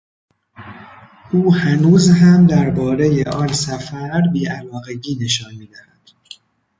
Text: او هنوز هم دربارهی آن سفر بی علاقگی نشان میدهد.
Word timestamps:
او 1.33 1.53
هنوز 1.55 2.09
هم 2.09 2.47
دربارهی 2.47 3.23
آن 3.23 3.47
سفر 3.53 4.21
بی 4.33 4.45
علاقگی 4.45 5.17
نشان 5.21 5.55
میدهد. 5.55 6.01